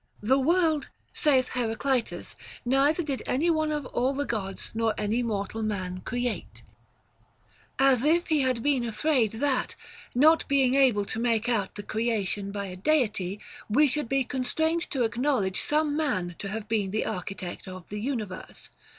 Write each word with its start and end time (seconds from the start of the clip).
The 0.23 0.39
world, 0.39 0.89
saith 1.13 1.49
Heraclitus, 1.49 2.35
neither 2.65 3.03
did 3.03 3.21
any 3.27 3.51
one 3.51 3.71
of 3.71 3.85
all 3.85 4.15
the 4.15 4.25
Gods 4.25 4.71
nor 4.73 4.95
any 4.97 5.21
mortal 5.21 5.61
man 5.61 6.01
create,— 6.03 6.63
as 7.91 8.03
if 8.03 8.25
he 8.29 8.41
had 8.41 8.63
been 8.63 8.83
afraid 8.83 9.33
that, 9.33 9.75
not 10.15 10.47
being 10.47 10.73
able 10.73 11.05
to 11.05 11.19
make 11.19 11.47
out 11.47 11.75
the 11.75 11.83
creation 11.83 12.51
by 12.51 12.65
a 12.65 12.75
Deity, 12.75 13.39
we 13.69 13.87
should 13.87 14.09
be 14.09 14.23
constrained 14.23 14.81
to 14.89 15.03
acknowledge 15.03 15.61
some 15.61 15.95
man 15.95 16.35
to 16.39 16.47
have 16.47 16.67
been 16.67 16.89
the 16.89 17.05
architect 17.05 17.67
of 17.67 17.89
the 17.89 17.99
universe. 18.01 18.71